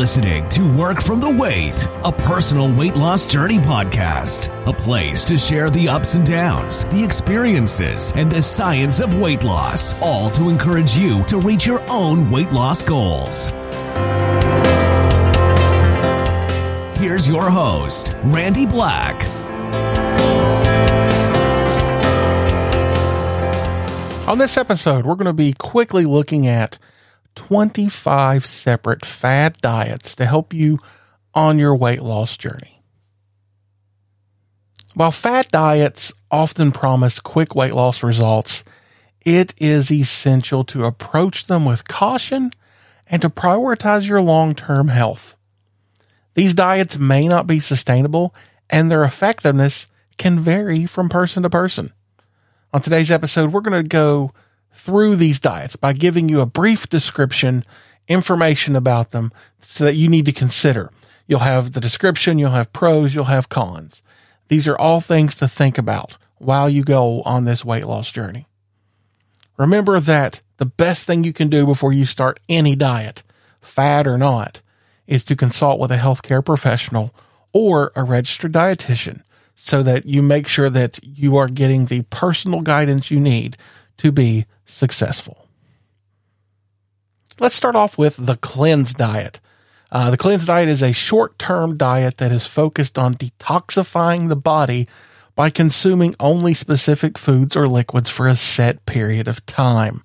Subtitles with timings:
[0.00, 5.36] listening to Work from the Weight, a personal weight loss journey podcast, a place to
[5.36, 10.48] share the ups and downs, the experiences, and the science of weight loss, all to
[10.48, 13.50] encourage you to reach your own weight loss goals.
[16.98, 19.22] Here's your host, Randy Black.
[24.26, 26.78] On this episode, we're going to be quickly looking at
[27.36, 30.78] 25 separate fad diets to help you
[31.34, 32.82] on your weight loss journey.
[34.94, 38.64] While fad diets often promise quick weight loss results,
[39.24, 42.52] it is essential to approach them with caution
[43.06, 45.36] and to prioritize your long term health.
[46.34, 48.34] These diets may not be sustainable
[48.68, 51.92] and their effectiveness can vary from person to person.
[52.72, 54.32] On today's episode, we're going to go
[54.80, 57.64] through these diets by giving you a brief description,
[58.08, 60.90] information about them so that you need to consider.
[61.26, 64.02] You'll have the description, you'll have pros, you'll have cons.
[64.48, 68.46] These are all things to think about while you go on this weight loss journey.
[69.58, 73.22] Remember that the best thing you can do before you start any diet,
[73.60, 74.62] fad or not,
[75.06, 77.14] is to consult with a healthcare professional
[77.52, 79.22] or a registered dietitian
[79.54, 83.58] so that you make sure that you are getting the personal guidance you need
[83.98, 85.46] to be successful.
[87.38, 89.40] Let's start off with the cleanse diet.
[89.90, 94.36] Uh, the cleanse diet is a short term diet that is focused on detoxifying the
[94.36, 94.86] body
[95.34, 100.02] by consuming only specific foods or liquids for a set period of time.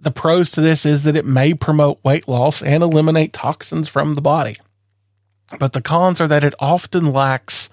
[0.00, 4.14] The pros to this is that it may promote weight loss and eliminate toxins from
[4.14, 4.56] the body.
[5.58, 7.68] But the cons are that it often lacks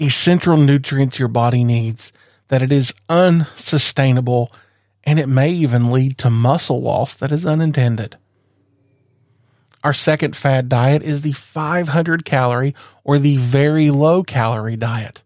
[0.00, 2.12] essential nutrients your body needs
[2.48, 4.52] that it is unsustainable
[5.04, 8.16] and it may even lead to muscle loss that is unintended.
[9.84, 12.74] Our second fad diet is the 500 calorie
[13.04, 15.22] or the very low calorie diet.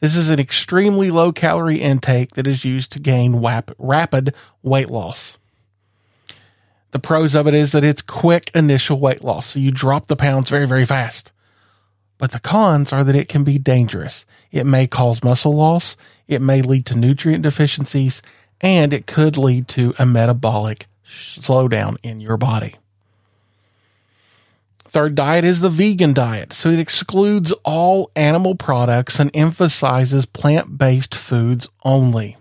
[0.00, 4.90] This is an extremely low calorie intake that is used to gain wap- rapid weight
[4.90, 5.38] loss.
[6.90, 10.16] The pros of it is that it's quick initial weight loss, so you drop the
[10.16, 11.31] pounds very, very fast.
[12.22, 14.26] But the cons are that it can be dangerous.
[14.52, 15.96] It may cause muscle loss,
[16.28, 18.22] it may lead to nutrient deficiencies,
[18.60, 22.76] and it could lead to a metabolic slowdown in your body.
[24.84, 26.52] Third diet is the vegan diet.
[26.52, 32.36] So it excludes all animal products and emphasizes plant based foods only.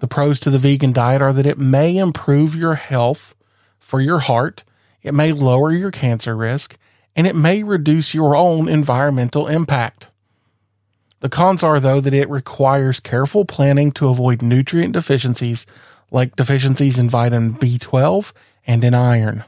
[0.00, 3.34] The pros to the vegan diet are that it may improve your health
[3.78, 4.62] for your heart,
[5.02, 6.76] it may lower your cancer risk,
[7.18, 10.06] and it may reduce your own environmental impact.
[11.18, 15.66] The cons are, though, that it requires careful planning to avoid nutrient deficiencies
[16.12, 18.32] like deficiencies in vitamin B12
[18.68, 19.44] and in iron.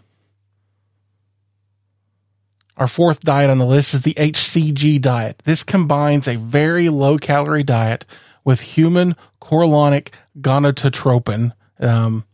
[2.76, 5.40] Our fourth diet on the list is the HCG diet.
[5.44, 8.04] This combines a very low calorie diet
[8.44, 10.08] with human chorionic
[10.40, 12.24] gonadotropin, um,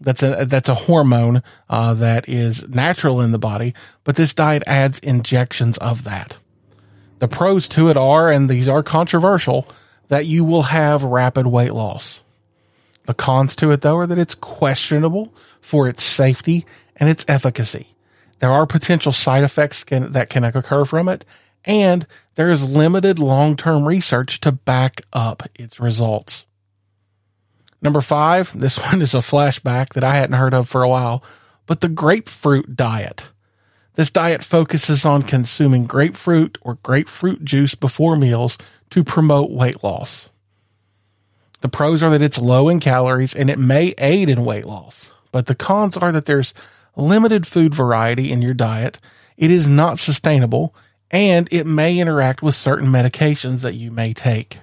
[0.00, 4.62] that's a that's a hormone uh, that is natural in the body, but this diet
[4.66, 6.36] adds injections of that.
[7.20, 9.68] The pros to it are, and these are controversial,
[10.08, 12.22] that you will have rapid weight loss.
[13.04, 16.66] The cons to it, though, are that it's questionable for its safety
[16.96, 17.94] and its efficacy.
[18.38, 21.24] There are potential side effects can, that can occur from it,
[21.64, 26.46] and there is limited long term research to back up its results.
[27.84, 31.22] Number five, this one is a flashback that I hadn't heard of for a while,
[31.66, 33.26] but the grapefruit diet.
[33.94, 38.58] This diet focuses on consuming grapefruit or grapefruit juice before meals
[38.90, 40.30] to promote weight loss.
[41.60, 45.12] The pros are that it's low in calories and it may aid in weight loss,
[45.30, 46.54] but the cons are that there's
[46.96, 48.98] limited food variety in your diet,
[49.36, 50.74] it is not sustainable,
[51.10, 54.60] and it may interact with certain medications that you may take.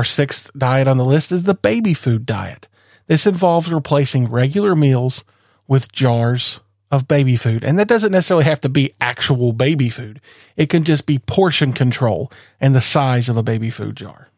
[0.00, 2.68] Our sixth diet on the list is the baby food diet.
[3.06, 5.24] This involves replacing regular meals
[5.68, 6.60] with jars
[6.90, 7.64] of baby food.
[7.64, 10.22] And that doesn't necessarily have to be actual baby food.
[10.56, 12.32] It can just be portion control
[12.62, 14.30] and the size of a baby food jar.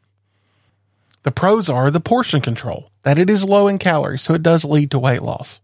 [1.22, 4.64] The pros are the portion control, that it is low in calories, so it does
[4.64, 5.60] lead to weight loss.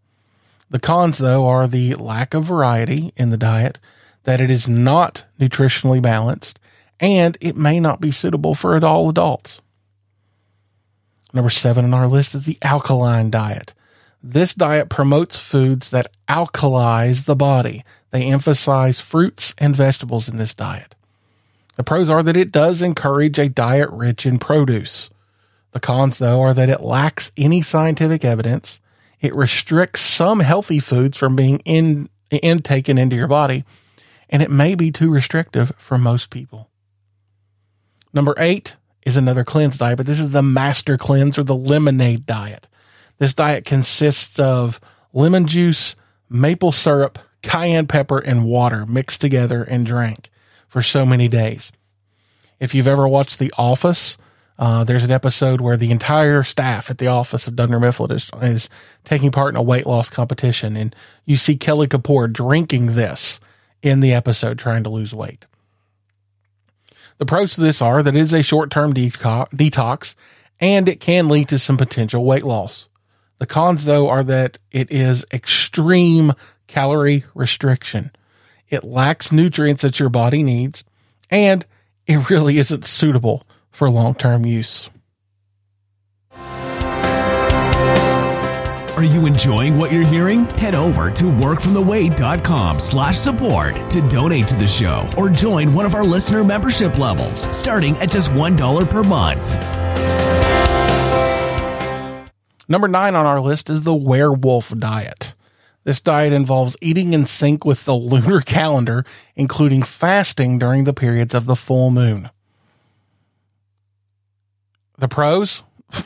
[0.70, 3.81] The cons, though, are the lack of variety in the diet,
[4.23, 6.61] that it is not nutritionally balanced,
[7.00, 9.61] and it may not be suitable for all adults.
[11.32, 13.75] Number seven on our list is the alkaline diet.
[14.22, 17.84] This diet promotes foods that alkalize the body.
[18.10, 20.94] They emphasize fruits and vegetables in this diet.
[21.76, 25.10] The pros are that it does encourage a diet rich in produce.
[25.72, 28.80] The cons, though, are that it lacks any scientific evidence,
[29.20, 33.64] It restricts some healthy foods from being in, in taken into your body,
[34.30, 36.69] and it may be too restrictive for most people.
[38.12, 38.76] Number eight
[39.08, 42.69] is another cleanse diet, but this is the master cleanse or the lemonade diet.
[43.19, 44.81] This diet consists of
[45.12, 45.96] lemon juice,
[46.28, 50.31] maple syrup, cayenne pepper, and water mixed together and drank
[50.69, 51.72] for so many days.
[52.60, 54.19] If you've ever watched The Office,
[54.58, 58.31] uh, there's an episode where the entire staff at the office of Dunder Mifflin is,
[58.43, 58.69] is
[59.04, 60.94] taking part in a weight loss competition, and
[61.25, 63.40] you see Kelly Kapoor drinking this
[63.82, 65.46] in the episode, trying to lose weight.
[67.19, 70.15] The pros to this are that it is a short term detox
[70.61, 72.88] and it can lead to some potential weight loss.
[73.38, 76.32] The cons, though, are that it is extreme
[76.67, 78.11] calorie restriction.
[78.69, 80.85] It lacks nutrients that your body needs,
[81.31, 81.65] and
[82.06, 84.91] it really isn't suitable for long term use.
[88.99, 90.47] Are you enjoying what you're hearing?
[90.56, 95.95] Head over to workfromtheweight.com slash support to donate to the show or join one of
[95.95, 99.55] our listener membership levels starting at just $1 per month.
[102.69, 105.33] Number nine on our list is the werewolf diet.
[105.85, 109.05] This diet involves eating in sync with the lunar calendar,
[109.37, 112.31] including fasting during the periods of the full moon.
[114.99, 115.62] The pros?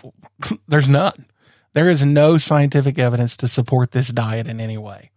[0.69, 1.25] There's none.
[1.75, 5.11] There is no scientific evidence to support this diet in any way.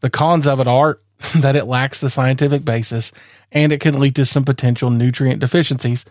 [0.00, 0.98] The cons of it are
[1.36, 3.12] that it lacks the scientific basis
[3.50, 6.04] and it can lead to some potential nutrient deficiencies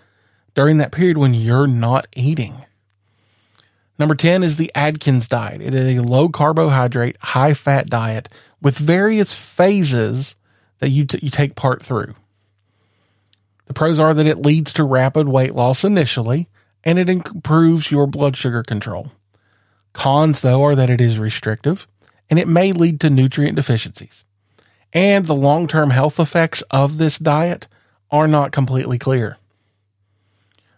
[0.53, 2.65] during that period when you're not eating.
[3.99, 5.61] Number 10 is the Atkins diet.
[5.61, 8.29] It is a low carbohydrate, high fat diet
[8.61, 10.35] with various phases
[10.79, 12.15] that you, t- you take part through.
[13.67, 16.49] The pros are that it leads to rapid weight loss initially
[16.83, 19.11] and it improves your blood sugar control.
[19.93, 21.88] Cons, though, are that it is restrictive
[22.29, 24.23] and it may lead to nutrient deficiencies.
[24.93, 27.67] And the long term health effects of this diet
[28.09, 29.38] are not completely clear.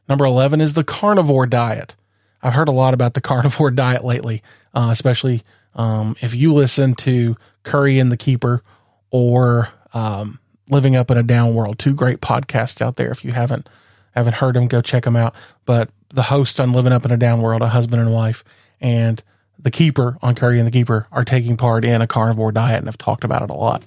[0.09, 1.95] Number 11 is the carnivore diet.
[2.41, 4.43] I've heard a lot about the carnivore diet lately,
[4.73, 5.43] uh, especially
[5.75, 8.63] um, if you listen to Curry and the Keeper
[9.09, 10.39] or um,
[10.69, 13.11] Living Up in a Down World, two great podcasts out there.
[13.11, 13.69] If you haven't
[14.11, 15.33] haven't heard them, go check them out.
[15.65, 18.43] But the host on Living Up in a Down World, a husband and wife,
[18.83, 19.23] and
[19.57, 22.87] the keeper on Curry and the Keeper are taking part in a carnivore diet and
[22.87, 23.83] have talked about it a lot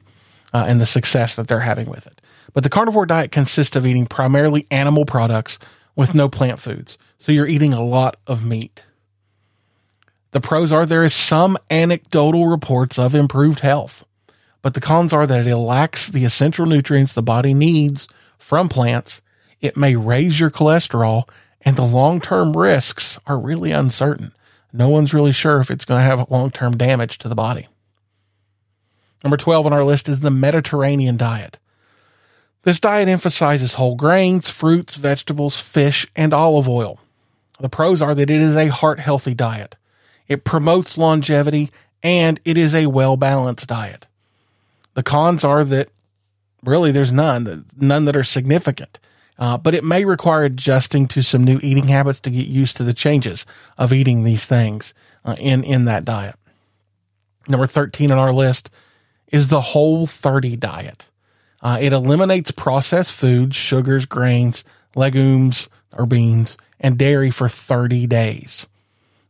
[0.52, 2.20] uh, and the success that they're having with it.
[2.54, 5.58] But the carnivore diet consists of eating primarily animal products
[5.94, 6.96] with no plant foods.
[7.18, 8.82] So you're eating a lot of meat.
[10.30, 14.04] The pros are there is some anecdotal reports of improved health,
[14.62, 18.08] but the cons are that it lacks the essential nutrients the body needs
[18.38, 19.20] from plants.
[19.60, 21.28] It may raise your cholesterol,
[21.62, 24.32] and the long term risks are really uncertain
[24.76, 27.68] no one's really sure if it's going to have long term damage to the body.
[29.24, 31.58] Number 12 on our list is the Mediterranean diet.
[32.62, 36.98] This diet emphasizes whole grains, fruits, vegetables, fish, and olive oil.
[37.60, 39.76] The pros are that it is a heart healthy diet.
[40.28, 41.70] It promotes longevity
[42.02, 44.06] and it is a well balanced diet.
[44.94, 45.88] The cons are that
[46.64, 48.98] really there's none, none that are significant.
[49.38, 52.84] Uh, but it may require adjusting to some new eating habits to get used to
[52.84, 53.44] the changes
[53.76, 54.94] of eating these things
[55.24, 56.36] uh, in in that diet.
[57.48, 58.70] Number 13 on our list
[59.28, 61.08] is the Whole 30 diet.
[61.62, 68.66] Uh, it eliminates processed foods, sugars, grains, legumes or beans, and dairy for 30 days.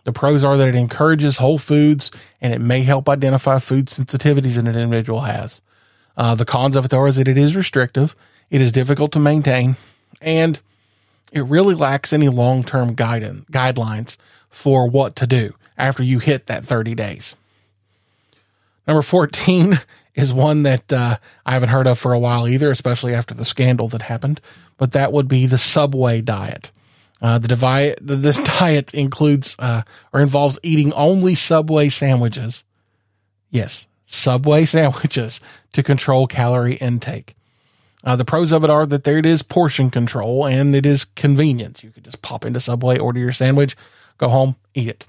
[0.04, 4.54] The pros are that it encourages whole foods and it may help identify food sensitivities
[4.54, 5.60] that an individual has.
[6.16, 8.14] Uh, the cons of it, is that it is restrictive,
[8.48, 9.76] it is difficult to maintain,
[10.20, 10.60] and
[11.32, 14.16] it really lacks any long term guidance guidelines
[14.48, 17.36] for what to do after you hit that 30 days.
[18.86, 19.78] Number 14
[20.14, 23.44] is one that uh, I haven't heard of for a while either, especially after the
[23.44, 24.40] scandal that happened,
[24.78, 26.70] but that would be the Subway diet.
[27.20, 29.82] Uh, the divide, this diet includes uh,
[30.12, 32.64] or involves eating only Subway sandwiches.
[33.50, 35.40] Yes, Subway sandwiches
[35.72, 37.35] to control calorie intake.
[38.06, 41.04] Uh, the pros of it are that there it is portion control and it is
[41.04, 41.82] convenience.
[41.82, 43.76] You could just pop into Subway, order your sandwich,
[44.16, 45.06] go home, eat it.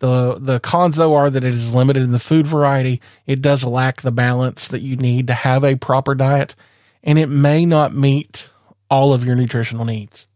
[0.00, 3.00] The the cons though are that it is limited in the food variety.
[3.24, 6.56] It does lack the balance that you need to have a proper diet,
[7.04, 8.50] and it may not meet
[8.90, 10.26] all of your nutritional needs.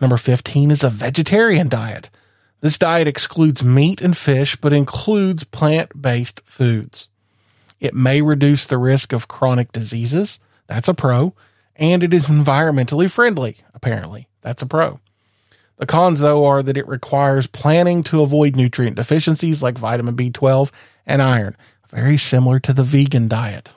[0.00, 2.08] Number 15 is a vegetarian diet.
[2.60, 7.08] This diet excludes meat and fish, but includes plant based foods.
[7.80, 10.38] It may reduce the risk of chronic diseases.
[10.66, 11.34] That's a pro.
[11.76, 14.28] And it is environmentally friendly, apparently.
[14.42, 15.00] That's a pro.
[15.76, 20.72] The cons, though, are that it requires planning to avoid nutrient deficiencies like vitamin B12
[21.06, 21.56] and iron,
[21.88, 23.70] very similar to the vegan diet.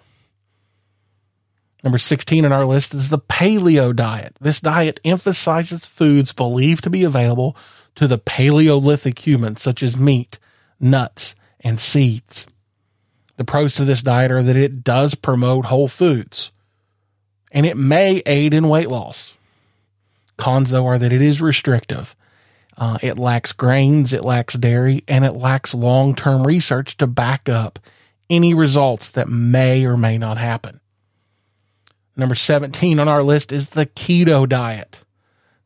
[1.83, 4.35] Number 16 on our list is the paleo diet.
[4.39, 7.55] This diet emphasizes foods believed to be available
[7.95, 10.39] to the Paleolithic humans, such as meat,
[10.79, 12.47] nuts, and seeds.
[13.41, 16.51] The pros to this diet are that it does promote whole foods
[17.51, 19.35] and it may aid in weight loss.
[20.37, 22.15] Cons, though, are that it is restrictive.
[22.77, 27.49] Uh, it lacks grains, it lacks dairy, and it lacks long term research to back
[27.49, 27.79] up
[28.29, 30.79] any results that may or may not happen.
[32.15, 34.99] Number 17 on our list is the keto diet.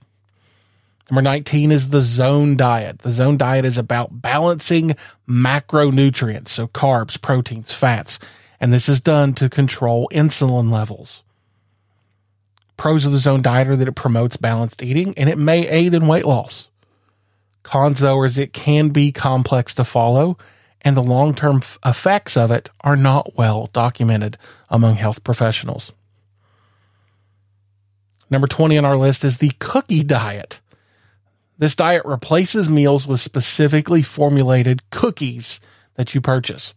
[1.11, 2.99] Number 19 is the zone diet.
[2.99, 4.94] The zone diet is about balancing
[5.26, 8.18] macronutrients, so carbs, proteins, fats,
[8.60, 11.22] and this is done to control insulin levels.
[12.76, 15.94] Pros of the zone diet are that it promotes balanced eating and it may aid
[15.94, 16.68] in weight loss.
[17.62, 20.38] Cons, though, is it can be complex to follow,
[20.80, 24.38] and the long term f- effects of it are not well documented
[24.70, 25.92] among health professionals.
[28.30, 30.60] Number 20 on our list is the cookie diet.
[31.58, 35.60] This diet replaces meals with specifically formulated cookies
[35.96, 36.72] that you purchase.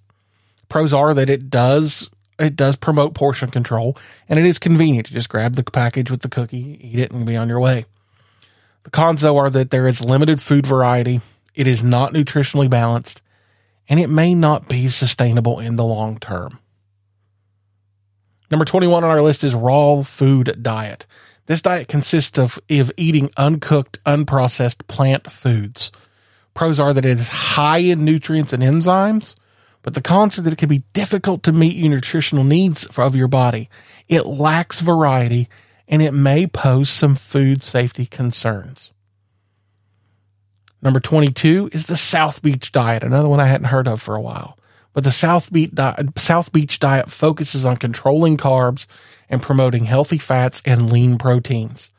[0.72, 2.10] Pros are that it does
[2.40, 3.98] it does promote portion control
[4.30, 5.08] and it is convenient.
[5.08, 7.86] to just grab the package with the cookie, eat it, and be on your way.
[8.84, 11.20] The cons though are that there is limited food variety,
[11.56, 13.22] it is not nutritionally balanced,
[13.90, 16.58] and it may not be sustainable in the long term.
[18.50, 21.06] Number 21 on our list is raw food diet.
[21.48, 25.92] This diet consists of, of eating uncooked, unprocessed plant foods.
[26.54, 29.36] Pros are that it is high in nutrients and enzymes,
[29.82, 33.16] but the cons are that it can be difficult to meet your nutritional needs of
[33.16, 33.70] your body.
[34.08, 35.50] It lacks variety
[35.88, 38.92] and it may pose some food safety concerns.
[40.82, 44.22] Number 22 is the South Beach diet, another one I hadn't heard of for a
[44.22, 44.58] while.
[44.94, 48.88] But the South Beach, diet, South Beach diet focuses on controlling carbs
[49.30, 51.92] and promoting healthy fats and lean proteins.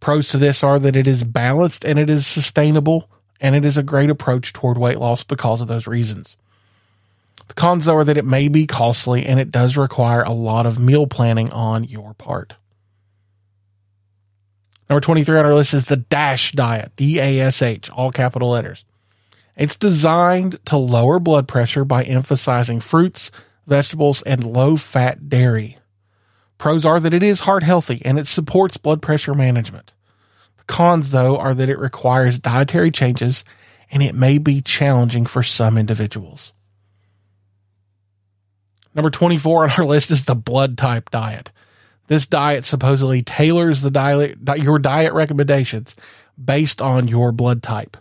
[0.00, 3.08] Pros to this are that it is balanced and it is sustainable,
[3.40, 6.36] and it is a great approach toward weight loss because of those reasons.
[7.48, 10.78] The cons, are that it may be costly and it does require a lot of
[10.78, 12.54] meal planning on your part.
[14.88, 18.50] Number 23 on our list is the DASH diet, D A S H, all capital
[18.50, 18.84] letters.
[19.56, 23.30] It's designed to lower blood pressure by emphasizing fruits,
[23.66, 25.78] vegetables, and low fat dairy.
[26.58, 29.92] Pros are that it is heart healthy and it supports blood pressure management.
[30.56, 33.44] The cons, though, are that it requires dietary changes
[33.90, 36.53] and it may be challenging for some individuals.
[38.94, 41.50] Number 24 on our list is the blood type diet.
[42.06, 45.96] This diet supposedly tailors the diet, your diet recommendations
[46.42, 47.96] based on your blood type.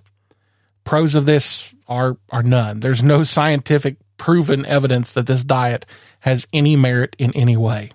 [0.84, 2.82] Pros of this are, are none.
[2.82, 5.86] There's no scientific proven evidence that this diet
[6.20, 7.92] has any merit in any way.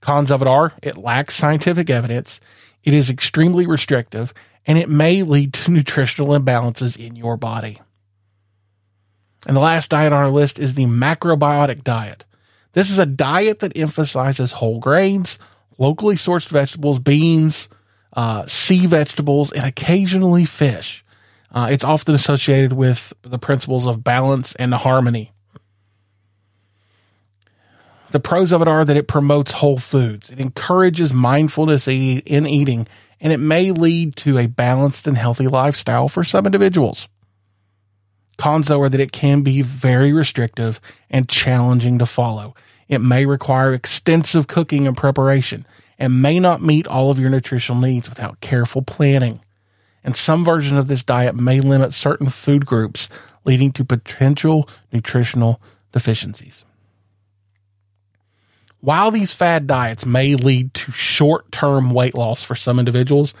[0.00, 2.40] Cons of it are it lacks scientific evidence,
[2.82, 4.34] it is extremely restrictive,
[4.66, 7.80] and it may lead to nutritional imbalances in your body.
[9.46, 12.24] And the last diet on our list is the macrobiotic diet.
[12.72, 15.38] This is a diet that emphasizes whole grains,
[15.78, 17.68] locally sourced vegetables, beans,
[18.14, 21.04] uh, sea vegetables, and occasionally fish.
[21.52, 25.30] Uh, it's often associated with the principles of balance and harmony.
[28.10, 32.86] The pros of it are that it promotes whole foods, it encourages mindfulness in eating,
[33.20, 37.08] and it may lead to a balanced and healthy lifestyle for some individuals.
[38.36, 42.54] Cons, though, are that it can be very restrictive and challenging to follow.
[42.88, 45.66] It may require extensive cooking and preparation
[45.98, 49.40] and may not meet all of your nutritional needs without careful planning.
[50.02, 53.08] And some versions of this diet may limit certain food groups,
[53.44, 55.60] leading to potential nutritional
[55.92, 56.64] deficiencies.
[58.80, 63.32] While these fad diets may lead to short term weight loss for some individuals,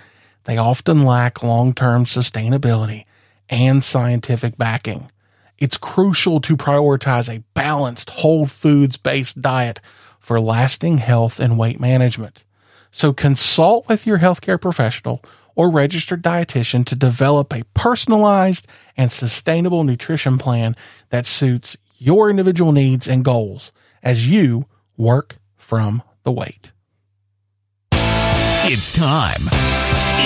[0.44, 3.04] they often lack long term sustainability
[3.48, 5.10] and scientific backing.
[5.58, 9.80] It's crucial to prioritize a balanced, whole foods based diet
[10.18, 12.44] for lasting health and weight management.
[12.90, 15.22] So consult with your healthcare professional
[15.54, 20.74] or registered dietitian to develop a personalized and sustainable nutrition plan
[21.10, 23.72] that suits your individual needs and goals
[24.02, 26.72] as you work from the weight.
[28.66, 29.42] It's time.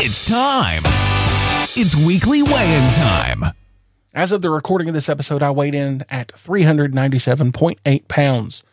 [0.01, 0.85] It's time.
[1.81, 3.45] It's weekly weigh in time.
[4.13, 8.65] As of the recording of this episode, I weighed in at 397.8 pounds.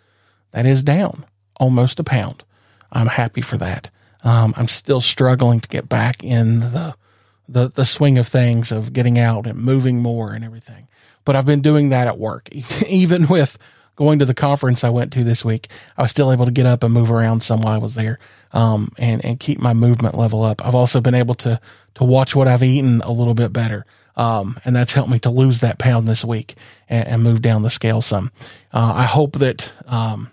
[0.53, 1.23] That is down
[1.59, 2.43] almost a pound.
[2.91, 3.91] I'm happy for that.
[4.23, 6.95] Um, I'm still struggling to get back in the,
[7.47, 10.87] the the swing of things of getting out and moving more and everything.
[11.25, 12.49] But I've been doing that at work,
[12.87, 13.59] even with
[13.95, 15.67] going to the conference I went to this week.
[15.95, 18.17] I was still able to get up and move around some while I was there,
[18.51, 20.65] um, and and keep my movement level up.
[20.65, 21.61] I've also been able to
[21.95, 23.85] to watch what I've eaten a little bit better.
[24.15, 26.55] Um, and that's helped me to lose that pound this week
[26.87, 28.31] and, and move down the scale some.
[28.73, 30.31] Uh, I hope that um,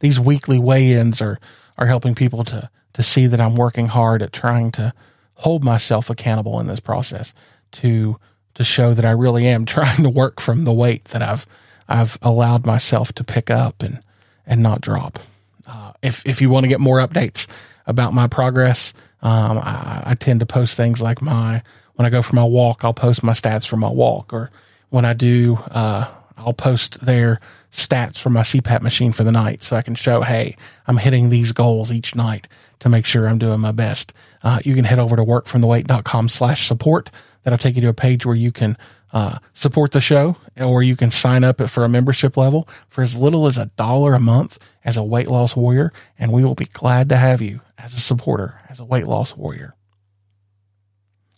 [0.00, 1.38] these weekly weigh-ins are
[1.76, 4.92] are helping people to to see that I'm working hard at trying to
[5.34, 7.32] hold myself accountable in this process
[7.72, 8.18] to
[8.54, 11.46] to show that I really am trying to work from the weight that I've
[11.88, 14.02] I've allowed myself to pick up and
[14.46, 15.18] and not drop.
[15.66, 17.46] Uh, if if you want to get more updates
[17.86, 21.62] about my progress, um, I, I, tend to post things like my
[21.98, 24.52] when I go for my walk, I'll post my stats for my walk, or
[24.90, 27.40] when I do, uh, I'll post their
[27.72, 30.54] stats for my CPAP machine for the night, so I can show, hey,
[30.86, 32.46] I'm hitting these goals each night
[32.78, 34.12] to make sure I'm doing my best.
[34.44, 37.10] Uh, you can head over to workfromtheweight.com slash support.
[37.42, 38.78] That'll take you to a page where you can
[39.12, 43.16] uh, support the show, or you can sign up for a membership level for as
[43.16, 46.66] little as a dollar a month as a weight loss warrior, and we will be
[46.66, 49.74] glad to have you as a supporter, as a weight loss warrior.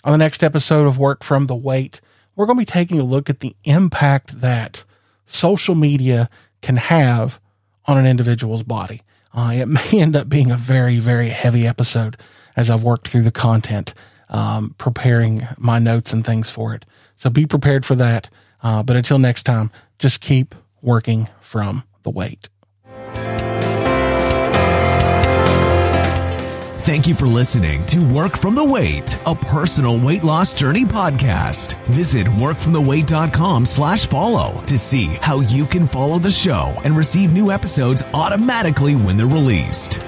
[0.03, 2.01] On the next episode of Work from the Weight,
[2.35, 4.85] we're going to be taking a look at the impact that
[5.27, 6.31] social media
[6.63, 7.41] can have
[7.87, 9.03] on an individual's body.
[9.35, 12.17] Uh, it may end up being a very, very heavy episode
[12.57, 13.95] as I've worked through the content,
[14.31, 16.87] um, preparing my notes and things for it.
[17.17, 18.31] So be prepared for that.
[18.63, 22.49] Uh, but until next time, just keep working from the weight.
[26.91, 31.81] Thank you for listening to Work from the Weight, a personal weight loss journey podcast.
[31.87, 37.53] Visit workfromtheweight.com slash follow to see how you can follow the show and receive new
[37.53, 40.01] episodes automatically when they're released.